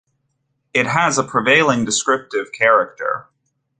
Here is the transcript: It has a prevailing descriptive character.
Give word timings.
It 0.73 0.87
has 0.87 1.19
a 1.19 1.23
prevailing 1.23 1.85
descriptive 1.85 2.51
character. 2.53 3.27